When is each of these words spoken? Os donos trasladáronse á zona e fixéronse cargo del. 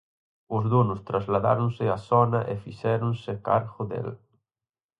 Os 0.57 0.63
donos 0.73 1.03
trasladáronse 1.09 1.83
á 1.95 1.97
zona 2.09 2.39
e 2.53 2.55
fixéronse 2.63 3.31
cargo 3.47 3.81
del. 3.91 4.09